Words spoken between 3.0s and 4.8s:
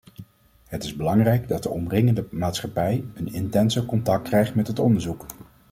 een intenser contact krijgt met het